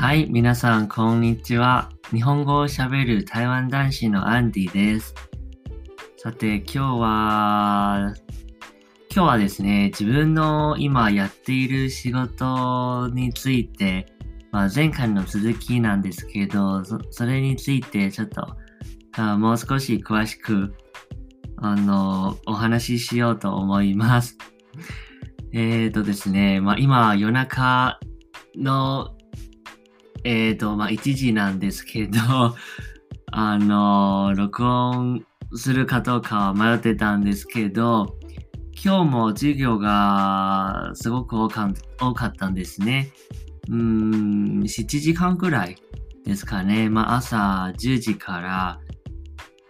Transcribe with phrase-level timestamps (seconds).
[0.00, 1.90] はい、皆さん、こんにちは。
[2.10, 5.14] 日本語を喋る台湾男子のアンディです。
[6.16, 8.14] さて、今日は、
[9.14, 14.06] 今日はですね、自分の今やっている仕事について、
[14.52, 18.56] まあ、前回の続きなんですけど、それについてちょっと、
[19.18, 20.74] あもう少し詳しく、
[21.58, 24.38] あの、お話ししようと思います。
[25.52, 28.00] えーとですね、まあ今夜中
[28.56, 29.14] の、
[30.24, 32.18] えーと、まあ1時なんですけど、
[33.32, 35.24] あの、録音
[35.54, 38.16] するかどうかは迷ってたんですけど、
[38.82, 41.66] 今日も授業がすごく多か
[42.26, 43.12] ったんですね。
[43.68, 45.76] うん、7時間くらい
[46.24, 46.88] ですかね。
[46.88, 48.80] まあ朝10時から、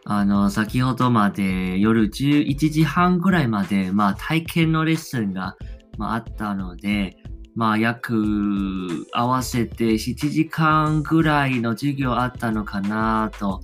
[0.05, 5.56] あの、先ほどまで夜11時半ぐらいまで、まあ体験のレッスンが、
[5.98, 7.16] まあ、あったので、
[7.54, 13.61] まあ約合わせて7時間ぐらいの授業あったのかなと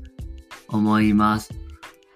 [0.69, 1.67] 思います。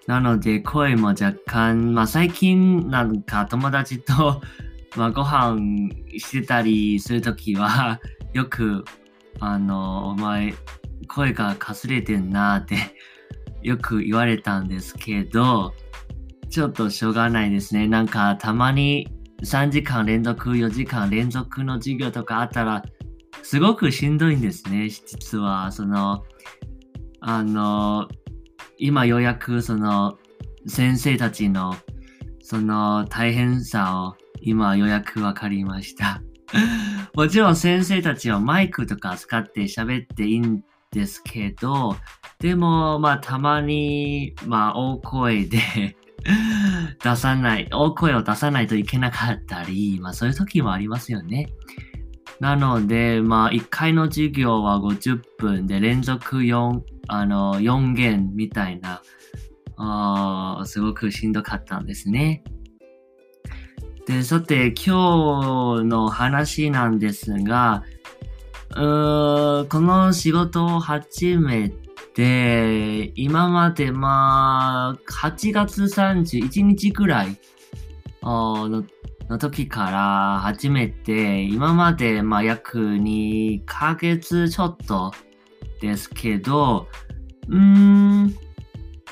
[0.07, 4.41] なので声も若干、まあ最近なんか友達と、
[4.97, 8.01] まあ、ご飯してたりするときは、
[8.33, 8.83] よく、
[9.39, 10.53] あの、お前、
[11.07, 12.75] 声がかすれてんなって
[13.63, 15.73] よく言われたんですけど、
[16.49, 17.87] ちょっとしょうがないですね。
[17.87, 19.07] なんかたまに
[19.43, 22.83] 3時間連続、4時間連続の授業とかあったら、
[23.43, 24.89] すごくしんどいんですね。
[24.89, 26.23] 実は、その、
[27.21, 28.07] あの、
[28.77, 30.17] 今ようやくその
[30.65, 31.75] 先生たちの
[32.41, 36.23] その大変さを今ようやくわかりました。
[37.13, 41.95] もちろん先生たちはマイクとか使って喋っていいんですけど、
[42.39, 45.95] でもまあたまにまあ大声で
[47.03, 51.47] 出さない、大声を出さないといけなかったり、まあそういう時もありますよね。
[52.39, 59.01] なので、まあ1回の授業は50分で連続4、あの、4弦みたいな、
[59.77, 62.43] あーすごくしんどかったんですね。
[64.07, 67.83] で、さて今日の話なんですが、
[68.75, 71.71] うーこの仕事を始め
[72.13, 77.37] て、今までまあ、8月31日くらい
[78.23, 78.83] の
[79.31, 85.13] の時から始めて、今までまあ約2ヶ月ちょっと
[85.79, 86.87] ですけど、
[87.47, 88.35] うーん、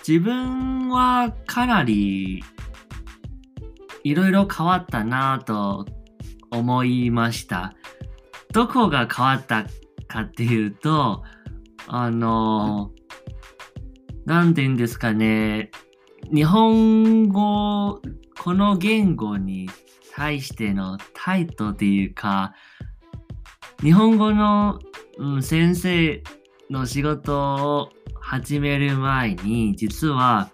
[0.06, 2.44] 自分はかなり
[4.04, 5.86] いろいろ変わったなぁと
[6.52, 7.74] 思いました。
[8.52, 9.68] どこが変わった
[10.08, 11.24] かっていうと、
[11.91, 12.91] あの、
[14.25, 15.72] なんて言うんですかね、
[16.31, 18.00] 日本語、
[18.39, 19.67] この言語に
[20.13, 22.53] 対しての態度っていうか、
[23.81, 24.79] 日本語の、
[25.17, 26.22] うん、先生
[26.69, 27.89] の仕事を
[28.21, 30.51] 始める前に、実は、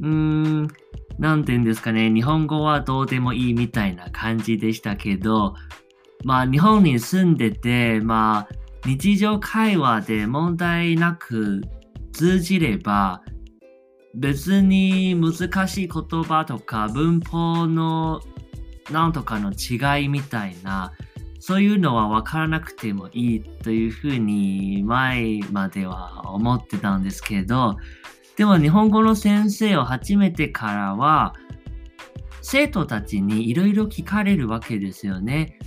[0.00, 0.68] うーん、
[1.20, 5.54] なんて言うんですかね、日本語はどうでもいいみたいな感じでしたけど、
[6.24, 11.62] まあ日本に住んでて、まあ日常会話で問題なく
[12.12, 13.22] 通じれば、
[14.14, 18.20] 別に難しい言葉とか文法の
[18.90, 20.92] なんとかの違いみたいな、
[21.38, 27.76] そういうのは分からなくてもいいというふうに前までは思ってたんですけど、
[28.36, 31.34] でも日本語の先生を始めてからは、
[32.42, 35.58] 生徒たちにいろいろ聞かれるわけですよね。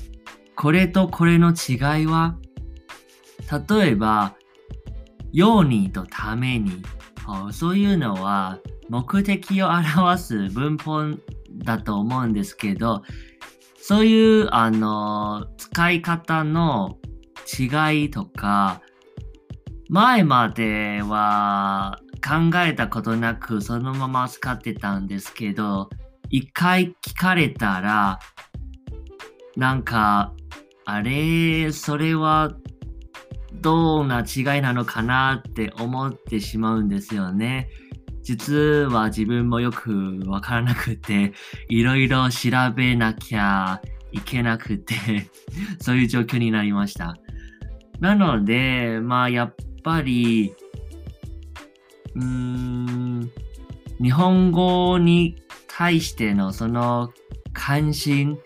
[0.56, 2.38] これとこれの違いは？
[3.70, 4.36] 例えば、
[5.32, 6.84] ようにとために。
[7.52, 11.02] そういうのは目的を表す文法
[11.64, 13.02] だと思うんですけど、
[13.78, 16.98] そういう、あの、使い方の
[17.60, 18.82] 違いとか、
[19.90, 25.90] 前までは考えたことなくそのまま使ってたんですけど、
[26.30, 28.20] 一回聞かれたら、
[29.56, 30.34] なんか、
[30.86, 32.52] あれ、それは
[33.66, 37.68] どんな違いなのかなって思ってしまうんですよね。
[38.22, 41.34] 実は自分もよくわからなくて、
[41.68, 43.82] いろいろ調べなきゃ
[44.12, 44.94] いけなくて、
[45.82, 47.18] そういう状況になりました。
[48.00, 50.54] なので、まあやっぱり、
[52.14, 53.32] うーん、
[54.00, 55.38] 日本語に
[55.68, 57.12] 対してのその
[57.52, 58.38] 関心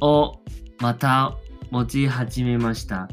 [0.00, 0.40] を
[0.80, 1.36] また
[1.70, 3.08] 持ち始めました。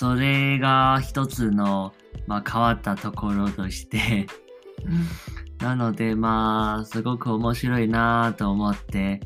[0.00, 1.92] それが一つの、
[2.26, 4.26] まあ、変わったところとして、
[5.58, 9.20] なのでまあ、すごく面白いなと思って、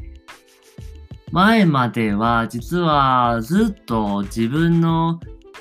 [1.30, 5.20] 前までは実はずっと自分の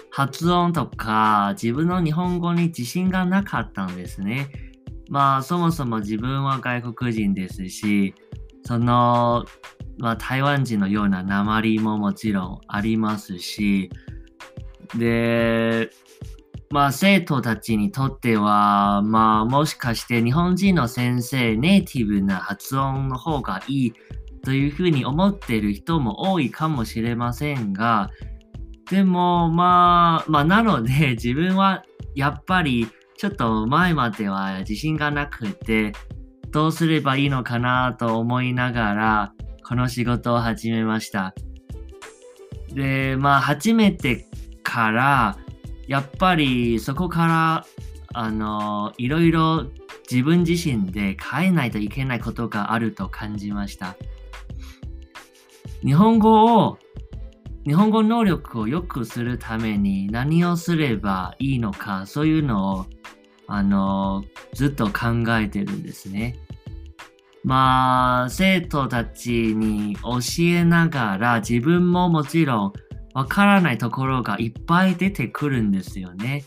[0.09, 4.49] 発音とか自分の日本語に自信がなかったんですね。
[5.09, 8.15] まあそもそも自分は外国人ですし、
[8.63, 9.45] その、
[9.99, 13.91] まあ、台湾人のような鉛ももちろんありますし、
[14.95, 15.89] で、
[16.69, 23.93] まあ生徒たちにとっては、まあもしかして日本人の先生、ネイティブな発音の方がいい
[24.43, 28.09] というふうに思ってる人も多いかもしれませんが、
[28.89, 31.83] でもまあ、まあなので 自分は
[32.15, 32.87] やっぱり
[33.17, 35.93] ちょっと前までは自信がなくて、
[36.49, 39.33] どうすればいいのかなと思いながら、
[39.67, 41.33] この仕事を始めました。
[42.73, 44.27] で、まあ初めて
[44.63, 45.37] から、
[45.87, 47.65] やっぱりそこから、
[48.13, 49.65] あの、いろいろ
[50.09, 53.95] 自分自身で変えないといけないことがあると感じました。
[55.83, 56.77] 日本語を、
[57.65, 62.85] 日本語能力を良くするために何をすればいいのか、そういうのを、
[63.47, 64.23] あの、
[64.53, 66.37] ずっと考えてるんですね。
[67.43, 72.73] まあ、生徒たちに教えながら自分ももちろん
[73.13, 76.43] わからないところがいっぱい出てくるんですよね。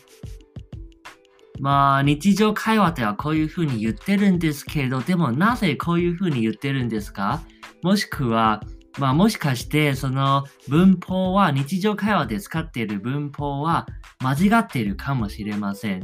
[1.59, 7.41] まあ、日常会話ではこういうふうに言ってるんですけど、でもなぜこういうふうに言ってるんですか？
[7.81, 8.61] もしくは、
[8.99, 13.87] まあもしかしてその文法は日常会話で使っている文法は
[14.23, 16.03] 間違っているかもしれません。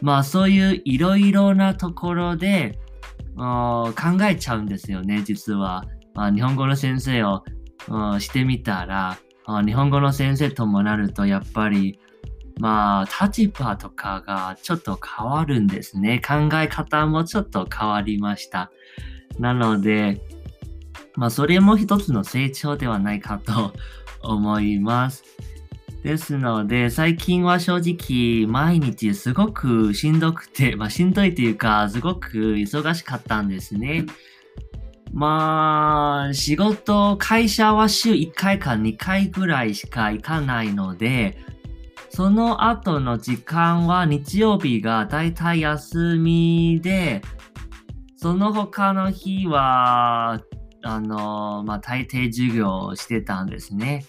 [0.00, 2.78] まあそういういろいろなところで
[3.36, 3.92] 考
[4.22, 5.84] えちゃうんですよね、実は。
[6.14, 7.42] まあ、日本語の先生を
[8.18, 11.98] してみたら、あ日本語の先生ともなるとやっぱり
[12.58, 16.20] まあ立場とかがちょっと変わるんですね。
[16.26, 18.70] 考え方もちょっと変わりました。
[19.38, 20.20] なので、
[21.16, 23.72] まあそれも一つの成長ではないかと
[24.22, 25.24] 思います。
[26.02, 34.04] ですので、最近は正直毎日すごくしんどくて、まあしんどいというか、すごく忙しかったんですね。
[35.14, 41.38] まあ、仕事、会社は週1回か2回ぐらいしか行かないので、
[42.10, 47.22] その後の時間は日曜日がだいたい休みで、
[48.16, 50.42] その他の日は、
[50.82, 54.04] あの、まあ、大抵授業してたんですね。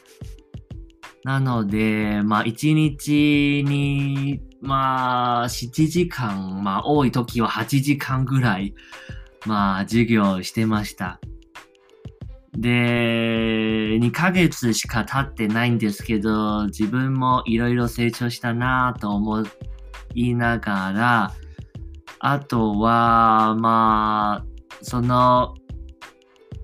[1.24, 8.74] なので、まあ、1日に、まあ、7時間、まあ、多い時は8時間ぐらい、
[9.46, 11.20] まあ、授業してました。
[12.58, 19.44] で、2ヶ月しか経ってないんですけど、自分もいろいろ成長したなと思
[20.14, 21.34] いながら、
[22.20, 24.46] あとは、まあ、
[24.82, 25.54] その、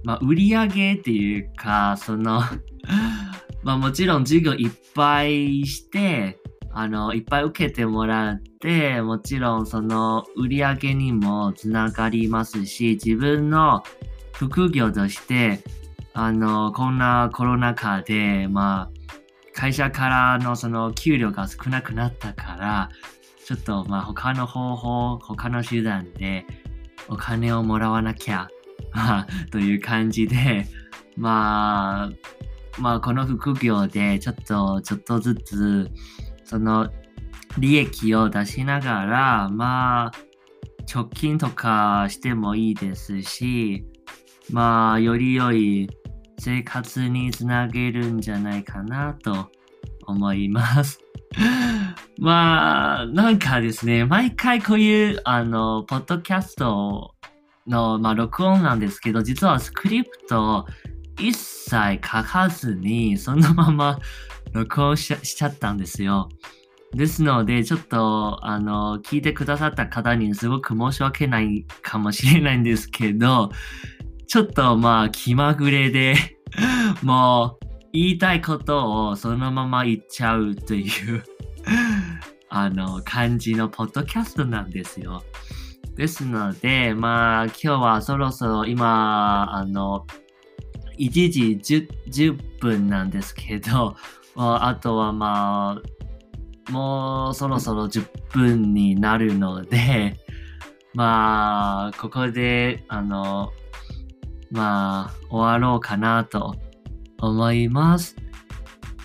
[0.04, 2.42] まあ、売り上げっていうか、その
[3.63, 6.41] まあもちろん授業いっぱいして、
[6.74, 13.84] あの、いっぱい受けてもらって、もちろんその売り上げにもつながりますし、自分の
[14.34, 15.60] 副業として、
[16.14, 19.02] あの、こんなコロナ禍で、まあ、
[19.54, 22.90] 会社からのその給料が少なくなったから、
[23.46, 26.46] ちょっとまあ他の方法、他の手段で
[27.10, 28.50] お金をもらわなきゃ、
[29.52, 30.66] という感じで、
[31.18, 32.12] まあ、
[32.80, 35.92] まあこの副業でちょっと、ちょっとずつ、
[36.51, 36.89] その
[37.60, 40.12] 利益を出しながら、まあ、
[40.86, 43.86] 貯金とかしてもいいですし、
[44.50, 45.89] まあ、より良い
[46.39, 49.50] 生活につなげるんじゃないかなと
[50.05, 51.00] 思います。
[52.20, 57.15] まあ、なんかですね、毎回こういう、あの、ポッドキャスト
[57.65, 60.65] の、まあ、録音なんですけど、実はスクリプトを
[61.17, 64.00] 一切書かずに、そのまま
[64.53, 66.29] 録音しちゃったんですよ。
[66.93, 73.50] ですので、ちょっと、あの、聞いてくださった方にすごく申し訳ないかもしれないんですけど、
[74.27, 76.15] ちょっとまあ気まぐれで
[77.03, 81.24] もう言いたいことをそのまま言っちゃうという
[82.48, 85.24] あの感じのポッドキャストなんですよ。
[85.96, 90.05] ですので、まあ今日はそろそろ今、あの、
[90.98, 93.96] 1時 10, 10分なんですけど、
[94.36, 95.82] あとはま
[96.68, 100.18] あ、もうそろそろ10分になるので、
[100.94, 103.52] まあ、ここで、あの、
[104.52, 106.56] まあ、終わろうかなと
[107.20, 108.16] 思います。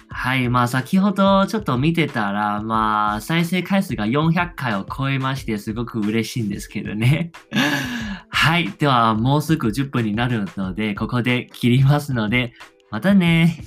[0.08, 0.48] はい。
[0.48, 7.30] まあ、先ほどちょっと見てたら、まあ、再生回数が400回を超えまして、すごく嬉しいんですけどね。
[8.28, 8.70] はい。
[8.70, 12.54] では、もうすぐ10分になるので、ここで切りますので、
[12.90, 13.62] またね